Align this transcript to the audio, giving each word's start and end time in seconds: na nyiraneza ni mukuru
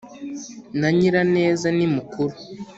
na 0.79 0.87
nyiraneza 0.97 1.67
ni 1.77 1.85
mukuru 1.95 2.35